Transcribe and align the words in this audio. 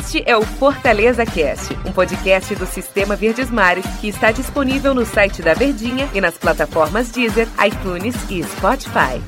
Este 0.00 0.22
é 0.24 0.34
o 0.34 0.40
Fortaleza 0.40 1.26
Cast, 1.26 1.76
um 1.86 1.92
podcast 1.92 2.54
do 2.54 2.64
Sistema 2.64 3.14
Verdes 3.14 3.50
Mares 3.50 3.84
que 4.00 4.08
está 4.08 4.32
disponível 4.32 4.94
no 4.94 5.04
site 5.04 5.42
da 5.42 5.52
Verdinha 5.52 6.08
e 6.14 6.22
nas 6.22 6.38
plataformas 6.38 7.10
Deezer, 7.12 7.46
iTunes 7.66 8.16
e 8.30 8.42
Spotify. 8.42 9.20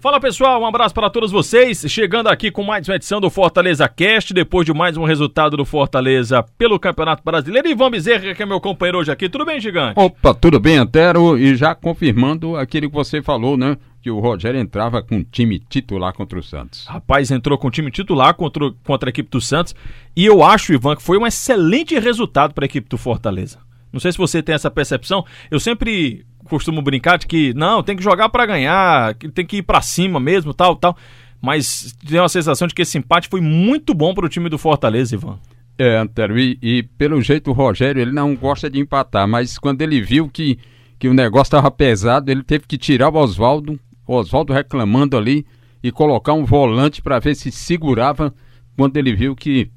Fala 0.00 0.18
pessoal, 0.18 0.60
um 0.60 0.66
abraço 0.66 0.94
para 0.94 1.08
todos 1.08 1.30
vocês. 1.30 1.84
Chegando 1.86 2.28
aqui 2.28 2.50
com 2.50 2.64
mais 2.64 2.88
uma 2.88 2.96
edição 2.96 3.20
do 3.20 3.30
Fortaleza 3.30 3.86
Cast, 3.86 4.34
depois 4.34 4.66
de 4.66 4.72
mais 4.72 4.96
um 4.96 5.04
resultado 5.04 5.56
do 5.56 5.64
Fortaleza 5.64 6.42
pelo 6.58 6.80
Campeonato 6.80 7.22
Brasileiro. 7.22 7.68
Ivan 7.68 7.90
Bezerra, 7.90 8.34
que 8.34 8.42
é 8.42 8.46
meu 8.46 8.60
companheiro 8.60 8.98
hoje 8.98 9.12
aqui. 9.12 9.28
Tudo 9.28 9.44
bem, 9.44 9.60
gigante? 9.60 10.00
Opa, 10.00 10.34
tudo 10.34 10.58
bem, 10.58 10.78
Antero? 10.78 11.38
E 11.38 11.54
já 11.54 11.74
confirmando 11.74 12.56
aquilo 12.56 12.88
que 12.88 12.96
você 12.96 13.22
falou, 13.22 13.56
né? 13.56 13.76
Que 14.02 14.10
o 14.10 14.18
Rogério 14.18 14.58
entrava 14.58 15.02
com 15.02 15.22
time 15.22 15.58
titular 15.58 16.12
contra 16.14 16.38
o 16.38 16.42
Santos. 16.42 16.86
Rapaz, 16.86 17.30
entrou 17.30 17.58
com 17.58 17.70
time 17.70 17.90
titular 17.90 18.34
contra, 18.34 18.70
contra 18.84 19.08
a 19.08 19.10
equipe 19.10 19.28
do 19.30 19.40
Santos. 19.40 19.74
E 20.16 20.24
eu 20.24 20.42
acho, 20.42 20.72
Ivan, 20.72 20.96
que 20.96 21.02
foi 21.02 21.18
um 21.18 21.26
excelente 21.26 21.98
resultado 21.98 22.54
para 22.54 22.64
a 22.64 22.66
equipe 22.66 22.88
do 22.88 22.96
Fortaleza. 22.96 23.58
Não 23.92 24.00
sei 24.00 24.12
se 24.12 24.18
você 24.18 24.42
tem 24.42 24.54
essa 24.54 24.70
percepção. 24.70 25.24
Eu 25.50 25.60
sempre 25.60 26.24
costumo 26.44 26.80
brincar 26.80 27.18
de 27.18 27.26
que 27.26 27.52
não, 27.54 27.82
tem 27.82 27.96
que 27.96 28.02
jogar 28.02 28.28
para 28.28 28.46
ganhar, 28.46 29.14
tem 29.14 29.46
que 29.46 29.58
ir 29.58 29.62
para 29.62 29.80
cima 29.80 30.18
mesmo, 30.18 30.54
tal, 30.54 30.76
tal. 30.76 30.96
Mas 31.40 31.96
tenho 32.06 32.24
a 32.24 32.28
sensação 32.28 32.68
de 32.68 32.74
que 32.74 32.82
esse 32.82 32.98
empate 32.98 33.28
foi 33.28 33.40
muito 33.40 33.94
bom 33.94 34.12
para 34.12 34.26
o 34.26 34.28
time 34.28 34.48
do 34.48 34.58
Fortaleza, 34.58 35.14
Ivan. 35.14 35.38
É, 35.78 35.96
Antero, 35.96 36.38
e, 36.38 36.58
e, 36.60 36.82
pelo 36.82 37.22
jeito 37.22 37.50
o 37.50 37.54
Rogério, 37.54 38.02
ele 38.02 38.12
não 38.12 38.36
gosta 38.36 38.68
de 38.68 38.78
empatar, 38.78 39.26
mas 39.26 39.58
quando 39.58 39.80
ele 39.80 40.02
viu 40.02 40.28
que, 40.28 40.58
que 40.98 41.08
o 41.08 41.14
negócio 41.14 41.48
estava 41.48 41.70
pesado, 41.70 42.30
ele 42.30 42.42
teve 42.42 42.66
que 42.66 42.76
tirar 42.76 43.08
o 43.08 43.16
Oswaldo, 43.16 43.80
o 44.10 44.16
Oswaldo 44.16 44.52
reclamando 44.52 45.16
ali, 45.16 45.46
e 45.82 45.92
colocar 45.92 46.32
um 46.32 46.44
volante 46.44 47.00
para 47.00 47.20
ver 47.20 47.36
se 47.36 47.52
segurava 47.52 48.34
quando 48.76 48.96
ele 48.96 49.14
viu 49.14 49.36
que 49.36 49.70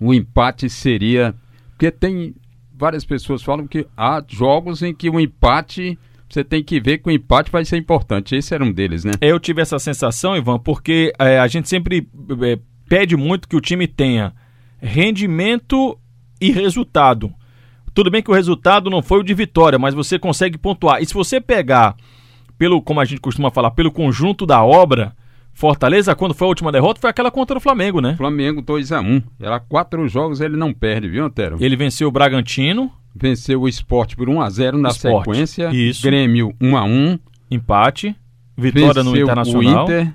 o 0.00 0.14
empate 0.14 0.70
seria. 0.70 1.34
Porque 1.70 1.90
tem, 1.90 2.34
várias 2.74 3.04
pessoas 3.04 3.42
falam 3.42 3.66
que 3.66 3.86
há 3.96 4.24
jogos 4.26 4.82
em 4.82 4.94
que 4.94 5.10
o 5.10 5.20
empate 5.20 5.98
você 6.28 6.44
tem 6.44 6.62
que 6.62 6.78
ver 6.78 6.98
que 6.98 7.08
o 7.08 7.12
empate 7.12 7.50
vai 7.50 7.64
ser 7.64 7.78
importante. 7.78 8.36
Esse 8.36 8.54
era 8.54 8.62
um 8.62 8.70
deles, 8.70 9.02
né? 9.02 9.12
Eu 9.20 9.40
tive 9.40 9.62
essa 9.62 9.78
sensação, 9.78 10.36
Ivan, 10.36 10.58
porque 10.58 11.10
é, 11.18 11.38
a 11.38 11.46
gente 11.46 11.68
sempre 11.68 12.06
é, 12.42 12.58
pede 12.86 13.16
muito 13.16 13.48
que 13.48 13.56
o 13.56 13.60
time 13.60 13.86
tenha 13.86 14.34
rendimento 14.78 15.98
e 16.38 16.50
resultado. 16.50 17.32
Tudo 17.94 18.10
bem 18.10 18.22
que 18.22 18.30
o 18.30 18.34
resultado 18.34 18.90
não 18.90 19.02
foi 19.02 19.20
o 19.20 19.22
de 19.22 19.32
vitória, 19.32 19.78
mas 19.78 19.94
você 19.94 20.18
consegue 20.18 20.58
pontuar. 20.58 21.02
E 21.02 21.06
se 21.06 21.14
você 21.14 21.40
pegar 21.40 21.96
pelo, 22.58 22.82
como 22.82 23.00
a 23.00 23.04
gente 23.04 23.20
costuma 23.20 23.50
falar, 23.50 23.70
pelo 23.70 23.90
conjunto 23.90 24.44
da 24.44 24.62
obra, 24.64 25.14
Fortaleza, 25.58 26.14
quando 26.14 26.34
foi 26.34 26.46
a 26.46 26.48
última 26.50 26.70
derrota, 26.70 27.00
foi 27.00 27.10
aquela 27.10 27.32
contra 27.32 27.58
o 27.58 27.60
Flamengo, 27.60 28.00
né? 28.00 28.14
Flamengo 28.16 28.62
2x1. 28.62 29.04
Um. 29.04 29.22
Era 29.40 29.58
quatro 29.58 30.06
jogos, 30.06 30.40
ele 30.40 30.56
não 30.56 30.72
perde, 30.72 31.08
viu, 31.08 31.24
Antero? 31.24 31.56
Ele 31.58 31.74
venceu 31.74 32.06
o 32.06 32.12
Bragantino. 32.12 32.92
Venceu 33.12 33.62
o 33.62 33.68
esporte 33.68 34.14
por 34.14 34.28
1x0 34.28 34.74
na 34.74 34.90
Sport. 34.90 35.24
sequência. 35.24 35.70
Isso. 35.72 36.02
Grêmio 36.02 36.54
1x1. 36.60 37.18
Empate. 37.50 38.14
Vitória 38.56 39.02
venceu 39.02 39.04
no 39.04 39.16
Internacional. 39.16 39.84
Inter. 39.84 40.12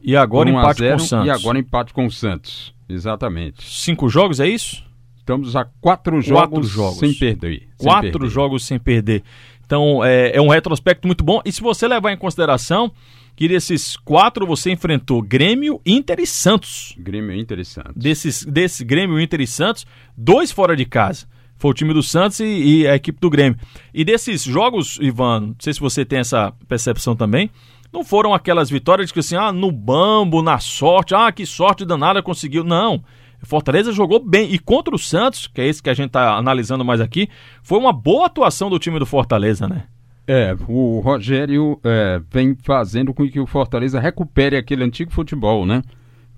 E 0.00 0.16
agora 0.16 0.48
empate 0.48 0.78
0, 0.78 0.96
com 0.96 0.96
o 0.96 1.06
Santos. 1.06 1.26
E 1.26 1.30
agora 1.30 1.58
empate 1.58 1.92
com 1.92 2.06
o 2.06 2.10
Santos. 2.10 2.74
Exatamente. 2.88 3.64
Cinco 3.64 4.08
jogos, 4.08 4.40
é 4.40 4.48
isso? 4.48 4.82
Estamos 5.18 5.56
a 5.56 5.64
quatro 5.80 6.22
jogos, 6.22 6.48
quatro 6.48 6.62
jogos. 6.62 6.98
sem 6.98 7.12
perder. 7.12 7.68
Sem 7.76 7.86
quatro 7.86 8.12
perder. 8.12 8.28
jogos 8.30 8.64
sem 8.64 8.78
perder. 8.78 9.22
Então 9.66 10.02
é, 10.04 10.36
é 10.36 10.40
um 10.40 10.48
retrospecto 10.48 11.06
muito 11.06 11.22
bom. 11.24 11.42
E 11.44 11.52
se 11.52 11.60
você 11.60 11.86
levar 11.86 12.12
em 12.12 12.16
consideração 12.16 12.92
que 13.36 13.46
desses 13.46 13.96
quatro 13.98 14.46
você 14.46 14.70
enfrentou 14.70 15.20
Grêmio, 15.20 15.80
Inter 15.84 16.20
e 16.20 16.26
Santos. 16.26 16.94
Grêmio, 16.98 17.36
Inter 17.36 17.58
e 17.58 17.64
Santos. 17.64 17.92
Desses, 17.94 18.44
desse 18.44 18.82
Grêmio, 18.82 19.20
Inter 19.20 19.42
e 19.42 19.46
Santos, 19.46 19.84
dois 20.16 20.50
fora 20.50 20.74
de 20.74 20.86
casa. 20.86 21.26
Foi 21.58 21.70
o 21.70 21.74
time 21.74 21.92
do 21.92 22.02
Santos 22.02 22.40
e, 22.40 22.44
e, 22.44 22.88
a 22.88 22.96
equipe 22.96 23.20
do 23.20 23.28
Grêmio. 23.28 23.58
E 23.92 24.04
desses 24.04 24.42
jogos, 24.42 24.98
Ivan, 25.00 25.40
não 25.40 25.56
sei 25.58 25.74
se 25.74 25.80
você 25.80 26.04
tem 26.04 26.18
essa 26.18 26.52
percepção 26.66 27.14
também, 27.14 27.50
não 27.92 28.04
foram 28.04 28.34
aquelas 28.34 28.70
vitórias 28.70 29.12
que 29.12 29.20
assim, 29.20 29.36
ah, 29.36 29.52
no 29.52 29.70
bambo, 29.70 30.42
na 30.42 30.58
sorte, 30.58 31.14
ah, 31.14 31.30
que 31.30 31.46
sorte 31.46 31.84
danada 31.84 32.22
conseguiu. 32.22 32.64
Não. 32.64 33.02
Fortaleza 33.46 33.92
jogou 33.92 34.22
bem. 34.24 34.52
E 34.52 34.58
contra 34.58 34.94
o 34.94 34.98
Santos, 34.98 35.46
que 35.46 35.60
é 35.60 35.66
esse 35.66 35.82
que 35.82 35.90
a 35.90 35.94
gente 35.94 36.08
está 36.08 36.36
analisando 36.36 36.84
mais 36.84 37.00
aqui, 37.00 37.28
foi 37.62 37.78
uma 37.78 37.92
boa 37.92 38.26
atuação 38.26 38.68
do 38.68 38.78
time 38.78 38.98
do 38.98 39.06
Fortaleza, 39.06 39.68
né? 39.68 39.84
É, 40.26 40.56
o 40.66 40.98
Rogério 41.00 41.78
é, 41.84 42.20
vem 42.30 42.56
fazendo 42.60 43.14
com 43.14 43.28
que 43.28 43.38
o 43.38 43.46
Fortaleza 43.46 44.00
recupere 44.00 44.56
aquele 44.56 44.82
antigo 44.82 45.12
futebol, 45.12 45.64
né? 45.64 45.82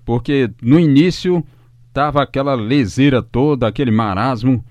Porque 0.05 0.49
no 0.61 0.79
início 0.79 1.43
tava 1.91 2.21
aquela 2.21 2.53
leseira 2.53 3.21
toda, 3.21 3.67
aquele 3.67 3.89
marasmo, 3.89 4.63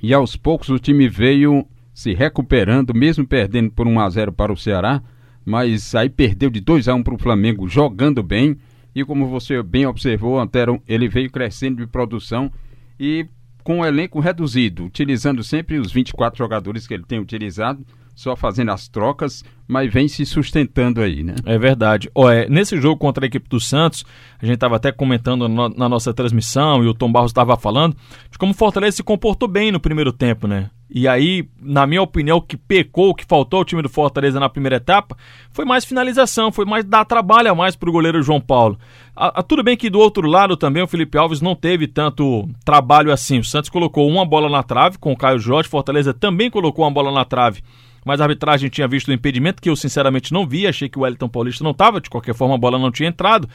e 0.00 0.12
aos 0.12 0.36
poucos 0.36 0.68
o 0.68 0.78
time 0.78 1.08
veio 1.08 1.66
se 1.94 2.14
recuperando, 2.14 2.94
mesmo 2.94 3.26
perdendo 3.26 3.70
por 3.70 3.86
1 3.86 4.00
a 4.00 4.10
0 4.10 4.32
para 4.32 4.52
o 4.52 4.56
Ceará, 4.56 5.02
mas 5.44 5.94
aí 5.94 6.10
perdeu 6.10 6.50
de 6.50 6.60
2 6.60 6.86
a 6.86 6.94
1 6.94 7.02
para 7.02 7.14
o 7.14 7.18
Flamengo, 7.18 7.66
jogando 7.66 8.22
bem, 8.22 8.58
e 8.94 9.04
como 9.04 9.26
você 9.26 9.62
bem 9.62 9.86
observou, 9.86 10.38
Antero, 10.38 10.82
ele 10.86 11.08
veio 11.08 11.30
crescendo 11.30 11.76
de 11.76 11.86
produção 11.86 12.50
e 12.98 13.26
com 13.62 13.80
o 13.80 13.86
elenco 13.86 14.18
reduzido, 14.18 14.84
utilizando 14.84 15.44
sempre 15.44 15.78
os 15.78 15.92
24 15.92 16.38
jogadores 16.38 16.86
que 16.86 16.94
ele 16.94 17.04
tem 17.04 17.18
utilizado, 17.18 17.84
só 18.14 18.34
fazendo 18.34 18.72
as 18.72 18.88
trocas, 18.88 19.44
mas 19.68 19.92
vem 19.92 20.08
se 20.08 20.26
sustentando 20.26 21.00
aí, 21.00 21.22
né? 21.22 21.34
É 21.44 21.56
verdade. 21.58 22.10
Oh, 22.14 22.28
é, 22.28 22.48
nesse 22.48 22.80
jogo 22.80 22.96
contra 22.98 23.24
a 23.24 23.28
equipe 23.28 23.48
do 23.48 23.60
Santos, 23.60 24.04
a 24.40 24.44
gente 24.44 24.56
estava 24.56 24.76
até 24.76 24.90
comentando 24.90 25.48
no, 25.48 25.68
na 25.68 25.88
nossa 25.88 26.12
transmissão 26.12 26.82
e 26.82 26.88
o 26.88 26.94
Tom 26.94 27.12
Barros 27.12 27.30
estava 27.30 27.56
falando 27.56 27.96
de 28.30 28.38
como 28.38 28.52
o 28.52 28.54
Fortaleza 28.54 28.96
se 28.96 29.02
comportou 29.04 29.46
bem 29.46 29.70
no 29.70 29.78
primeiro 29.78 30.12
tempo, 30.12 30.48
né? 30.48 30.70
E 30.90 31.06
aí, 31.06 31.46
na 31.60 31.86
minha 31.86 32.00
opinião, 32.00 32.38
o 32.38 32.42
que 32.42 32.56
pecou, 32.56 33.10
o 33.10 33.14
que 33.14 33.24
faltou 33.24 33.58
ao 33.58 33.64
time 33.64 33.82
do 33.82 33.90
Fortaleza 33.90 34.40
na 34.40 34.48
primeira 34.48 34.76
etapa 34.76 35.16
foi 35.50 35.66
mais 35.66 35.84
finalização, 35.84 36.50
foi 36.50 36.64
mais 36.64 36.84
dar 36.84 37.04
trabalho 37.04 37.50
a 37.50 37.54
mais 37.54 37.76
para 37.76 37.90
o 37.90 37.92
goleiro 37.92 38.22
João 38.22 38.40
Paulo. 38.40 38.78
A, 39.14 39.40
a, 39.40 39.42
tudo 39.42 39.62
bem 39.62 39.76
que 39.76 39.90
do 39.90 39.98
outro 39.98 40.26
lado 40.26 40.56
também 40.56 40.82
o 40.82 40.88
Felipe 40.88 41.18
Alves 41.18 41.42
não 41.42 41.54
teve 41.54 41.86
tanto 41.86 42.48
trabalho 42.64 43.12
assim. 43.12 43.38
O 43.38 43.44
Santos 43.44 43.68
colocou 43.68 44.08
uma 44.08 44.24
bola 44.24 44.48
na 44.48 44.62
trave 44.62 44.96
com 44.96 45.12
o 45.12 45.16
Caio 45.16 45.38
Jorge, 45.38 45.68
Fortaleza 45.68 46.14
também 46.14 46.50
colocou 46.50 46.84
uma 46.84 46.90
bola 46.90 47.12
na 47.12 47.24
trave 47.24 47.62
mas 48.04 48.22
a 48.22 48.24
arbitragem 48.24 48.70
tinha 48.70 48.88
visto 48.88 49.08
o 49.08 49.12
impedimento 49.12 49.60
que 49.60 49.68
eu 49.68 49.76
sinceramente 49.76 50.32
não 50.32 50.46
vi, 50.46 50.66
achei 50.66 50.88
que 50.88 50.98
o 50.98 51.02
Wellington 51.02 51.28
Paulista 51.28 51.62
não 51.62 51.72
estava, 51.72 52.00
de 52.00 52.08
qualquer 52.08 52.34
forma 52.34 52.54
a 52.54 52.58
bola 52.58 52.78
não 52.78 52.90
tinha 52.90 53.10
entrado. 53.10 53.46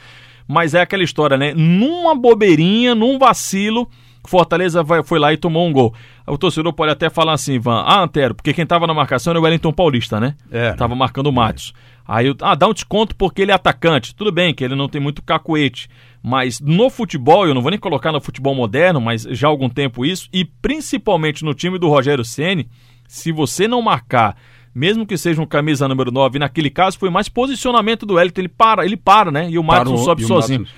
Mas 0.46 0.74
é 0.74 0.80
aquela 0.80 1.02
história, 1.02 1.36
né? 1.36 1.52
Numa 1.54 2.14
bobeirinha, 2.14 2.94
num 2.94 3.18
vacilo, 3.18 3.90
Fortaleza 4.28 4.82
vai, 4.82 5.02
foi 5.02 5.18
lá 5.18 5.32
e 5.32 5.36
tomou 5.36 5.66
um 5.66 5.72
gol. 5.72 5.94
O 6.26 6.38
torcedor 6.38 6.72
pode 6.72 6.92
até 6.92 7.10
falar 7.10 7.32
assim, 7.32 7.58
Van, 7.58 7.82
ah, 7.86 8.02
Antero, 8.02 8.34
porque 8.34 8.52
quem 8.52 8.64
estava 8.64 8.86
na 8.86 8.94
marcação 8.94 9.32
era 9.32 9.40
o 9.40 9.42
Wellington 9.42 9.72
Paulista, 9.72 10.18
né? 10.18 10.34
É. 10.50 10.72
Tava 10.72 10.94
marcando 10.94 11.26
o 11.26 11.32
Matos. 11.32 11.72
É. 11.90 11.94
Aí, 12.06 12.34
ah, 12.42 12.54
dá 12.54 12.68
um 12.68 12.74
desconto 12.74 13.16
porque 13.16 13.42
ele 13.42 13.50
é 13.50 13.54
atacante. 13.54 14.14
Tudo 14.14 14.30
bem 14.30 14.54
que 14.54 14.62
ele 14.62 14.74
não 14.74 14.88
tem 14.88 15.00
muito 15.00 15.22
cacuete. 15.22 15.88
Mas 16.22 16.60
no 16.60 16.90
futebol, 16.90 17.46
eu 17.46 17.54
não 17.54 17.62
vou 17.62 17.70
nem 17.70 17.80
colocar 17.80 18.12
no 18.12 18.20
futebol 18.20 18.54
moderno, 18.54 19.00
mas 19.00 19.22
já 19.30 19.46
há 19.46 19.50
algum 19.50 19.68
tempo 19.68 20.04
isso, 20.04 20.28
e 20.32 20.44
principalmente 20.44 21.44
no 21.44 21.54
time 21.54 21.78
do 21.78 21.88
Rogério 21.88 22.24
Ceni 22.24 22.68
se 23.06 23.30
você 23.30 23.68
não 23.68 23.80
marcar, 23.82 24.36
mesmo 24.74 25.06
que 25.06 25.16
seja 25.16 25.40
um 25.40 25.46
camisa 25.46 25.86
número 25.86 26.10
9, 26.10 26.38
naquele 26.38 26.70
caso 26.70 26.98
foi 26.98 27.10
mais 27.10 27.28
posicionamento 27.28 28.04
do 28.04 28.18
Elton, 28.18 28.40
ele 28.40 28.48
para, 28.48 28.84
ele 28.84 28.96
para, 28.96 29.30
né? 29.30 29.48
E 29.50 29.58
o 29.58 29.62
Matos 29.62 30.00
sobe 30.02 30.24
sozinho. 30.24 30.60
Matos, 30.60 30.74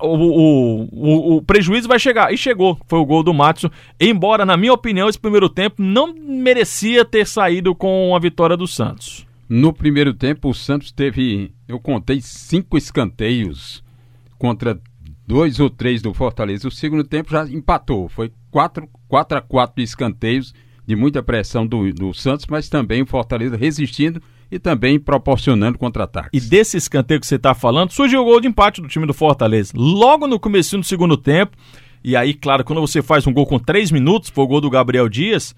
o, 0.00 0.88
o, 0.92 1.36
o, 1.36 1.42
prejuízo 1.42 1.88
vai 1.88 1.98
chegar. 1.98 2.32
E 2.32 2.36
chegou. 2.36 2.78
Foi 2.86 2.98
o 2.98 3.04
gol 3.04 3.22
do 3.22 3.34
Matos. 3.34 3.70
Embora, 4.00 4.44
na 4.44 4.56
minha 4.56 4.72
opinião, 4.72 5.08
esse 5.08 5.18
primeiro 5.18 5.48
tempo 5.48 5.82
não 5.82 6.14
merecia 6.14 7.04
ter 7.04 7.26
saído 7.26 7.74
com 7.74 8.14
a 8.14 8.18
vitória 8.18 8.56
do 8.56 8.66
Santos. 8.66 9.26
No 9.48 9.72
primeiro 9.72 10.12
tempo, 10.12 10.50
o 10.50 10.54
Santos 10.54 10.92
teve, 10.92 11.52
eu 11.66 11.80
contei, 11.80 12.20
cinco 12.20 12.76
escanteios 12.76 13.82
contra 14.38 14.78
dois 15.26 15.58
ou 15.58 15.70
três 15.70 16.02
do 16.02 16.14
Fortaleza. 16.14 16.68
O 16.68 16.70
segundo 16.70 17.04
tempo 17.04 17.30
já 17.30 17.44
empatou. 17.46 18.08
Foi 18.08 18.30
4, 18.50 18.88
4 19.08 19.38
a 19.38 19.40
4 19.40 19.82
escanteios 19.82 20.54
de 20.88 20.96
muita 20.96 21.22
pressão 21.22 21.66
do, 21.66 21.92
do 21.92 22.14
Santos, 22.14 22.46
mas 22.48 22.70
também 22.70 23.02
o 23.02 23.06
Fortaleza 23.06 23.58
resistindo 23.58 24.22
e 24.50 24.58
também 24.58 24.98
proporcionando 24.98 25.76
contra-ataques. 25.76 26.30
E 26.32 26.48
desse 26.48 26.78
escanteio 26.78 27.20
que 27.20 27.26
você 27.26 27.34
está 27.34 27.52
falando, 27.52 27.90
surgiu 27.90 28.22
o 28.22 28.24
gol 28.24 28.40
de 28.40 28.48
empate 28.48 28.80
do 28.80 28.88
time 28.88 29.04
do 29.04 29.12
Fortaleza. 29.12 29.74
Logo 29.76 30.26
no 30.26 30.40
começo 30.40 30.78
do 30.78 30.82
segundo 30.82 31.14
tempo, 31.18 31.54
e 32.02 32.16
aí, 32.16 32.32
claro, 32.32 32.64
quando 32.64 32.80
você 32.80 33.02
faz 33.02 33.26
um 33.26 33.34
gol 33.34 33.44
com 33.44 33.58
três 33.58 33.90
minutos, 33.90 34.30
foi 34.30 34.44
o 34.44 34.46
gol 34.46 34.62
do 34.62 34.70
Gabriel 34.70 35.10
Dias, 35.10 35.54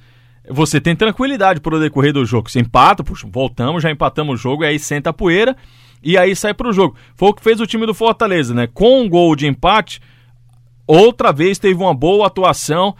você 0.49 0.81
tem 0.81 0.97
tranquilidade 0.97 1.61
para 1.61 1.77
o 1.77 1.79
decorrer 1.79 2.13
do 2.13 2.27
jogo. 2.27 2.51
Você 2.51 2.59
empata, 2.59 3.05
puxa, 3.05 3.29
voltamos, 3.31 3.85
já 3.85 3.91
empatamos 3.93 4.35
o 4.35 4.37
jogo, 4.37 4.65
e 4.65 4.67
aí 4.67 4.81
senta 4.81 5.11
a 5.11 5.13
poeira, 5.13 5.57
e 6.03 6.19
aí 6.19 6.35
sai 6.35 6.55
para 6.55 6.69
o 6.69 6.73
jogo. 6.73 6.97
Foi 7.15 7.29
o 7.29 7.35
que 7.35 7.43
fez 7.45 7.61
o 7.61 7.67
time 7.69 7.87
do 7.87 7.95
Fortaleza, 7.95 8.53
né? 8.53 8.67
Com 8.67 9.03
um 9.03 9.09
gol 9.09 9.37
de 9.37 9.47
empate, 9.47 10.01
outra 10.89 11.33
vez 11.33 11.57
teve 11.57 11.81
uma 11.81 11.95
boa 11.95 12.27
atuação 12.27 12.97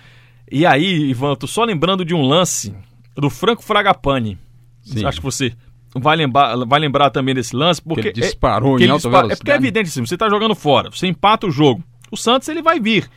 e 0.51 0.67
aí, 0.67 1.11
Ivan, 1.11 1.35
tô 1.37 1.47
só 1.47 1.65
lembrando 1.65 2.05
de 2.05 2.15
um 2.15 2.23
lance 2.23 2.75
do 3.17 3.31
Franco 3.31 3.63
Fragapane. 3.63 4.39
Sim. 4.83 5.05
Acho 5.05 5.19
que 5.19 5.25
você 5.25 5.53
vai 5.95 6.17
lembrar, 6.17 6.57
vai 6.67 6.81
lembrar 6.81 7.11
também 7.11 7.35
desse 7.35 7.55
lance, 7.55 7.83
porque 7.83 8.13
que 8.13 8.21
ele 8.21 8.27
disparou 8.27 8.79
é, 8.79 8.85
em 8.85 8.89
alta 8.89 9.09
dispara, 9.09 9.33
É 9.33 9.37
porque 9.37 9.51
é 9.51 9.57
evidente 9.57 9.89
assim, 9.89 10.05
você 10.05 10.17
tá 10.17 10.29
jogando 10.29 10.55
fora, 10.55 10.91
você 10.91 11.07
empata 11.07 11.47
o 11.47 11.51
jogo, 11.51 11.83
O 12.11 12.17
Santos 12.17 12.49
ele 12.49 12.63
vai 12.63 12.81
vir. 12.81 13.09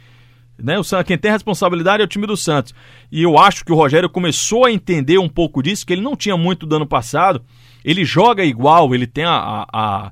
Né? 0.58 0.78
O 0.78 0.84
Santos, 0.84 1.08
quem 1.08 1.18
tem 1.18 1.32
responsabilidade 1.32 2.02
é 2.02 2.06
o 2.06 2.08
time 2.08 2.28
do 2.28 2.38
Santos. 2.38 2.74
E 3.12 3.24
eu 3.24 3.38
acho 3.38 3.66
que 3.66 3.72
o 3.72 3.76
Rogério 3.76 4.10
começou 4.10 4.66
a 4.66 4.72
entender 4.72 5.18
um 5.18 5.30
pouco 5.30 5.62
disso, 5.64 5.86
que 5.86 5.94
ele 5.94 6.02
não 6.02 6.16
tinha 6.16 6.38
muito 6.38 6.66
do 6.66 6.76
ano 6.76 6.86
passado. 6.86 7.44
Ele 7.84 8.06
joga 8.06 8.46
igual, 8.46 8.94
ele 8.94 9.08
tem 9.08 9.26
a, 9.26 9.32
a, 9.34 9.68
a 9.74 10.12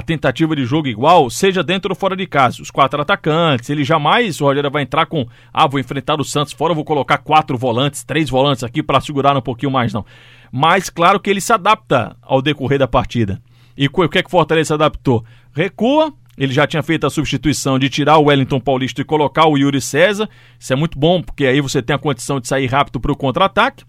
tentativa 0.00 0.54
de 0.54 0.64
jogo 0.64 0.86
igual, 0.86 1.28
seja 1.28 1.62
dentro 1.62 1.90
ou 1.90 1.96
fora 1.96 2.16
de 2.16 2.26
casa. 2.26 2.62
Os 2.62 2.70
quatro 2.70 3.00
atacantes, 3.00 3.68
ele 3.70 3.82
jamais, 3.82 4.40
o 4.40 4.44
Rogério 4.44 4.70
vai 4.70 4.82
entrar 4.82 5.06
com, 5.06 5.26
ah, 5.52 5.66
vou 5.66 5.80
enfrentar 5.80 6.20
o 6.20 6.24
Santos 6.24 6.52
fora, 6.52 6.72
vou 6.72 6.84
colocar 6.84 7.18
quatro 7.18 7.58
volantes, 7.58 8.04
três 8.04 8.30
volantes 8.30 8.62
aqui 8.62 8.82
para 8.82 9.00
segurar 9.00 9.36
um 9.36 9.42
pouquinho 9.42 9.72
mais, 9.72 9.92
não. 9.92 10.04
Mas 10.52 10.88
claro 10.88 11.18
que 11.18 11.28
ele 11.28 11.40
se 11.40 11.52
adapta 11.52 12.16
ao 12.22 12.40
decorrer 12.40 12.78
da 12.78 12.86
partida. 12.86 13.42
E 13.76 13.86
o 13.86 14.08
que 14.08 14.18
é 14.18 14.22
que 14.22 14.28
o 14.28 14.30
Fortaleza 14.30 14.74
adaptou? 14.74 15.24
Recua, 15.52 16.12
ele 16.36 16.52
já 16.52 16.66
tinha 16.66 16.82
feito 16.82 17.06
a 17.06 17.10
substituição 17.10 17.78
de 17.78 17.88
tirar 17.88 18.18
o 18.18 18.24
Wellington 18.24 18.60
Paulista 18.60 19.00
e 19.00 19.04
colocar 19.04 19.46
o 19.46 19.58
Yuri 19.58 19.80
César. 19.80 20.28
Isso 20.58 20.72
é 20.72 20.76
muito 20.76 20.98
bom, 20.98 21.20
porque 21.22 21.46
aí 21.46 21.60
você 21.60 21.82
tem 21.82 21.94
a 21.94 21.98
condição 21.98 22.40
de 22.40 22.48
sair 22.48 22.66
rápido 22.66 23.00
para 23.00 23.12
o 23.12 23.16
contra-ataque. 23.16 23.84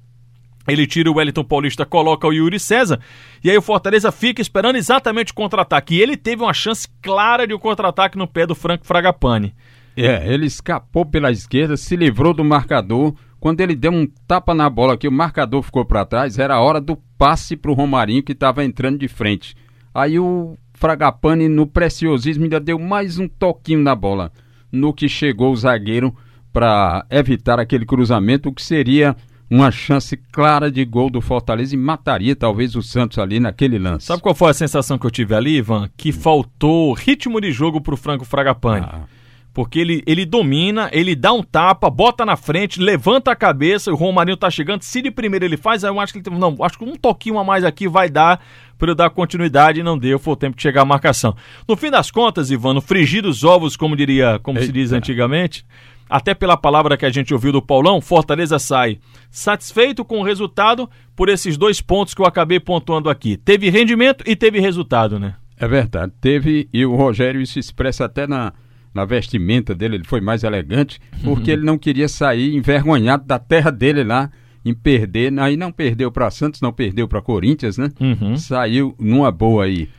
Ele 0.67 0.85
tira 0.85 1.09
o 1.09 1.15
Wellington 1.15 1.43
Paulista, 1.43 1.85
coloca 1.85 2.27
o 2.27 2.33
Yuri 2.33 2.59
César, 2.59 2.99
e 3.43 3.49
aí 3.49 3.57
o 3.57 3.61
Fortaleza 3.61 4.11
fica 4.11 4.41
esperando 4.41 4.75
exatamente 4.75 5.31
o 5.31 5.35
contra-ataque. 5.35 5.95
E 5.95 6.01
ele 6.01 6.15
teve 6.15 6.43
uma 6.43 6.53
chance 6.53 6.87
clara 7.01 7.47
de 7.47 7.53
um 7.53 7.59
contra-ataque 7.59 8.17
no 8.17 8.27
pé 8.27 8.45
do 8.45 8.53
Franco 8.53 8.85
Fragapane. 8.85 9.55
É, 9.95 10.31
ele 10.31 10.45
escapou 10.45 11.05
pela 11.05 11.31
esquerda, 11.31 11.75
se 11.75 11.95
livrou 11.95 12.33
do 12.33 12.43
marcador. 12.43 13.13
Quando 13.39 13.59
ele 13.59 13.75
deu 13.75 13.91
um 13.91 14.07
tapa 14.27 14.53
na 14.53 14.69
bola 14.69 14.97
que 14.97 15.07
o 15.07 15.11
marcador 15.11 15.63
ficou 15.63 15.83
para 15.83 16.05
trás, 16.05 16.37
era 16.37 16.55
a 16.55 16.61
hora 16.61 16.79
do 16.79 16.95
passe 17.17 17.57
para 17.57 17.71
o 17.71 17.73
Romarinho 17.73 18.23
que 18.23 18.31
estava 18.31 18.63
entrando 18.63 18.99
de 18.99 19.07
frente. 19.07 19.55
Aí 19.93 20.19
o 20.19 20.55
Fragapane, 20.73 21.49
no 21.49 21.67
preciosismo, 21.67 22.43
ainda 22.43 22.59
deu 22.59 22.79
mais 22.79 23.17
um 23.17 23.27
toquinho 23.27 23.81
na 23.81 23.95
bola. 23.95 24.31
No 24.71 24.93
que 24.93 25.09
chegou 25.09 25.51
o 25.51 25.55
zagueiro 25.55 26.15
para 26.53 27.05
evitar 27.09 27.59
aquele 27.59 27.85
cruzamento, 27.85 28.49
o 28.49 28.53
que 28.53 28.61
seria 28.61 29.15
uma 29.51 29.69
chance 29.69 30.15
clara 30.31 30.71
de 30.71 30.85
gol 30.85 31.09
do 31.09 31.19
Fortaleza 31.19 31.75
e 31.75 31.77
mataria 31.77 32.33
talvez 32.37 32.73
o 32.73 32.81
Santos 32.81 33.19
ali 33.19 33.37
naquele 33.37 33.77
lance. 33.77 34.05
Sabe 34.05 34.21
qual 34.21 34.33
foi 34.33 34.51
a 34.51 34.53
sensação 34.53 34.97
que 34.97 35.05
eu 35.05 35.11
tive 35.11 35.35
ali, 35.35 35.57
Ivan? 35.57 35.89
Que 35.97 36.13
faltou 36.13 36.93
ritmo 36.93 37.41
de 37.41 37.51
jogo 37.51 37.81
pro 37.81 37.97
Franco 37.97 38.23
Fragapane. 38.23 38.87
Ah. 38.89 39.01
Porque 39.53 39.79
ele, 39.79 40.01
ele 40.07 40.25
domina, 40.25 40.89
ele 40.93 41.13
dá 41.13 41.33
um 41.33 41.43
tapa, 41.43 41.89
bota 41.89 42.25
na 42.25 42.37
frente, 42.37 42.79
levanta 42.79 43.33
a 43.33 43.35
cabeça, 43.35 43.91
o 43.91 43.95
Romarinho 43.95 44.37
tá 44.37 44.49
chegando. 44.49 44.83
Se 44.83 45.01
de 45.01 45.11
primeiro 45.11 45.43
ele 45.43 45.57
faz, 45.57 45.83
aí 45.83 45.91
eu 45.91 45.99
acho 45.99 46.13
que 46.13 46.19
ele 46.19 46.39
não, 46.39 46.55
acho 46.61 46.77
que 46.77 46.85
um 46.85 46.95
toquinho 46.95 47.37
a 47.37 47.43
mais 47.43 47.65
aqui 47.65 47.89
vai 47.89 48.09
dar 48.09 48.41
para 48.77 48.91
eu 48.91 48.95
dar 48.95 49.09
continuidade 49.09 49.81
e 49.81 49.83
não 49.83 49.97
deu, 49.97 50.17
foi 50.17 50.31
o 50.31 50.37
tempo 50.37 50.55
de 50.55 50.63
chegar 50.63 50.83
a 50.83 50.85
marcação. 50.85 51.35
No 51.67 51.75
fim 51.75 51.91
das 51.91 52.09
contas, 52.09 52.49
Ivan, 52.49 52.75
no 52.75 52.81
frigir 52.81 53.21
dos 53.21 53.43
ovos, 53.43 53.75
como 53.75 53.97
diria, 53.97 54.39
como 54.41 54.57
Eita. 54.57 54.67
se 54.67 54.71
diz 54.71 54.93
antigamente, 54.93 55.65
até 56.11 56.33
pela 56.33 56.57
palavra 56.57 56.97
que 56.97 57.05
a 57.05 57.09
gente 57.09 57.33
ouviu 57.33 57.53
do 57.53 57.61
Paulão, 57.61 58.01
Fortaleza 58.01 58.59
sai 58.59 58.99
satisfeito 59.29 60.03
com 60.03 60.19
o 60.19 60.23
resultado 60.23 60.89
por 61.15 61.29
esses 61.29 61.55
dois 61.55 61.79
pontos 61.79 62.13
que 62.13 62.21
eu 62.21 62.25
acabei 62.25 62.59
pontuando 62.59 63.09
aqui. 63.09 63.37
Teve 63.37 63.69
rendimento 63.69 64.21
e 64.27 64.35
teve 64.35 64.59
resultado, 64.59 65.17
né? 65.17 65.35
É 65.57 65.65
verdade, 65.67 66.11
teve 66.19 66.67
e 66.73 66.85
o 66.85 66.95
Rogério 66.95 67.45
se 67.47 67.59
expressa 67.59 68.05
até 68.05 68.27
na, 68.27 68.51
na 68.93 69.05
vestimenta 69.05 69.73
dele, 69.73 69.95
ele 69.95 70.03
foi 70.03 70.19
mais 70.19 70.43
elegante, 70.43 70.99
porque 71.23 71.51
uhum. 71.51 71.57
ele 71.57 71.65
não 71.65 71.77
queria 71.77 72.09
sair 72.09 72.55
envergonhado 72.55 73.25
da 73.25 73.39
terra 73.39 73.71
dele 73.71 74.03
lá 74.03 74.29
em 74.65 74.73
perder, 74.73 75.31
aí 75.39 75.55
não 75.55 75.71
perdeu 75.71 76.11
para 76.11 76.29
Santos, 76.29 76.59
não 76.59 76.73
perdeu 76.73 77.07
para 77.07 77.21
Corinthians, 77.21 77.77
né? 77.77 77.89
Uhum. 77.99 78.35
Saiu 78.35 78.93
numa 78.99 79.31
boa 79.31 79.63
aí. 79.63 79.89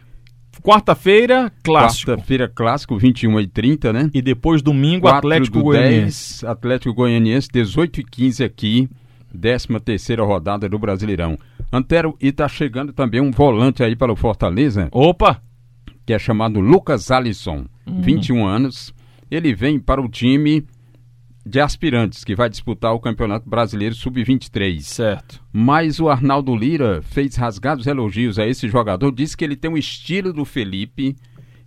Quarta-feira, 0.62 1.52
clássico. 1.62 2.12
Quarta-feira, 2.12 2.48
clássico, 2.48 2.96
21 2.96 3.40
e 3.40 3.46
30, 3.46 3.92
né? 3.92 4.10
E 4.14 4.22
depois 4.22 4.62
domingo, 4.62 5.08
Atlético 5.08 5.60
Goianiense. 5.60 6.42
10, 6.42 6.44
Atlético 6.44 6.94
Goianiense, 6.94 7.48
18 7.52 8.00
e 8.00 8.04
15 8.04 8.44
aqui, 8.44 8.88
13 9.38 9.80
terceira 9.84 10.22
rodada 10.22 10.68
do 10.68 10.78
Brasileirão. 10.78 11.36
Antero, 11.72 12.16
e 12.20 12.30
tá 12.30 12.46
chegando 12.48 12.92
também 12.92 13.20
um 13.20 13.30
volante 13.30 13.82
aí 13.82 13.96
para 13.96 14.12
o 14.12 14.16
Fortaleza. 14.16 14.88
Opa! 14.92 15.42
Que 16.06 16.12
é 16.12 16.18
chamado 16.18 16.60
Lucas 16.60 17.10
Alisson, 17.10 17.64
uhum. 17.86 18.02
21 18.02 18.46
anos. 18.46 18.94
Ele 19.30 19.54
vem 19.54 19.80
para 19.80 20.00
o 20.00 20.08
time 20.08 20.64
de 21.44 21.60
aspirantes 21.60 22.22
que 22.24 22.36
vai 22.36 22.48
disputar 22.48 22.94
o 22.94 23.00
Campeonato 23.00 23.48
Brasileiro 23.48 23.94
Sub-23. 23.94 24.80
Certo. 24.80 25.42
Mas 25.52 25.98
o 25.98 26.08
Arnaldo 26.08 26.54
Lira 26.54 27.02
fez 27.02 27.34
rasgados 27.34 27.86
elogios 27.86 28.38
a 28.38 28.46
esse 28.46 28.68
jogador, 28.68 29.12
disse 29.12 29.36
que 29.36 29.44
ele 29.44 29.56
tem 29.56 29.70
um 29.70 29.76
estilo 29.76 30.32
do 30.32 30.44
Felipe 30.44 31.16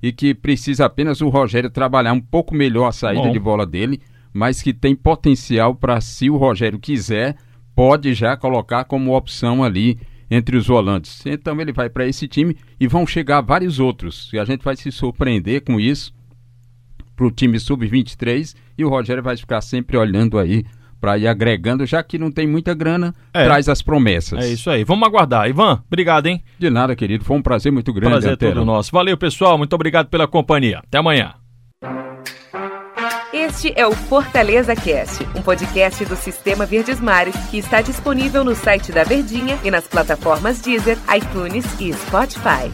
e 0.02 0.12
que 0.12 0.34
precisa 0.34 0.86
apenas 0.86 1.22
o 1.22 1.30
Rogério 1.30 1.70
trabalhar 1.70 2.14
um 2.14 2.22
pouco 2.22 2.56
melhor 2.56 2.88
a 2.88 2.92
saída 2.92 3.24
Bom. 3.24 3.32
de 3.32 3.40
bola 3.40 3.66
dele, 3.66 4.00
mas 4.34 4.62
que 4.62 4.74
tem 4.74 4.96
potencial 4.96 5.76
para, 5.76 6.00
se 6.00 6.30
o 6.30 6.38
Rogério 6.38 6.80
quiser, 6.80 7.36
pode 7.76 8.14
já 8.14 8.38
colocar 8.38 8.86
como 8.86 9.16
opção 9.16 9.64
ali 9.64 10.00
entre 10.32 10.58
os 10.58 10.68
volantes. 10.68 11.26
Então 11.26 11.60
ele 11.60 11.74
vai 11.74 11.90
para 11.90 12.08
esse 12.08 12.28
time 12.28 12.56
e 12.80 12.88
vão 12.88 13.06
chegar 13.06 13.42
vários 13.42 13.80
outros. 13.80 14.32
E 14.34 14.40
a 14.40 14.46
gente 14.46 14.64
vai 14.64 14.76
se 14.76 14.92
surpreender 14.92 15.64
com 15.64 15.80
isso 15.80 16.14
para 17.16 17.26
o 17.26 17.32
time 17.32 17.60
sub-23 17.60 18.56
e 18.78 18.84
o 18.84 18.90
Rogério 18.90 19.24
vai 19.24 19.38
ficar 19.38 19.62
sempre 19.62 19.98
olhando 19.98 20.38
aí 20.38 20.66
para 21.00 21.18
ir 21.18 21.28
agregando, 21.28 21.86
já 21.86 22.02
que 22.02 22.18
não 22.18 22.32
tem 22.32 22.48
muita 22.48 22.74
grana, 22.74 23.14
é. 23.34 23.44
traz 23.44 23.70
as 23.70 23.82
promessas. 23.82 24.44
É 24.44 24.50
isso 24.50 24.70
aí. 24.70 24.84
Vamos 24.84 25.08
aguardar. 25.08 25.48
Ivan, 25.48 25.84
obrigado, 25.86 26.26
hein? 26.26 26.44
De 26.58 26.70
nada, 26.70 26.96
querido. 26.96 27.24
Foi 27.24 27.38
um 27.38 27.42
prazer 27.42 27.72
muito 27.72 27.94
grande. 27.94 28.14
Prazer 28.14 28.34
é 28.34 28.36
todo 28.36 28.66
nosso. 28.66 28.92
Valeu, 28.92 29.18
pessoal. 29.18 29.58
Muito 29.58 29.74
obrigado 29.74 30.08
pela 30.08 30.28
companhia. 30.28 30.80
Até 30.80 30.98
amanhã. 30.98 31.36
Este 33.32 33.72
é 33.76 33.86
o 33.86 33.92
Fortaleza 33.92 34.76
Cast, 34.76 35.24
um 35.36 35.42
podcast 35.42 36.04
do 36.06 36.16
Sistema 36.16 36.66
Verdes 36.66 37.00
Mares 37.00 37.36
que 37.52 37.58
está 37.58 37.82
disponível 37.82 38.44
no 38.44 38.56
site 38.56 38.92
da 38.92 39.04
Verdinha 39.04 39.60
e 39.64 39.70
nas 39.70 39.88
plataformas 39.88 40.62
Deezer, 40.62 40.98
iTunes 41.16 41.66
e 41.80 41.94
Spotify. 41.94 42.72